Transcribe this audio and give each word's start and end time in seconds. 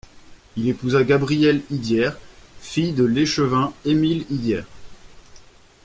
Il 0.57 0.67
épousa 0.67 1.03
Gabrielle 1.03 1.61
Idiers, 1.69 2.09
fille 2.59 2.93
de 2.93 3.03
l’échevin 3.03 3.71
Émile 3.85 4.25
Idiers. 4.31 4.63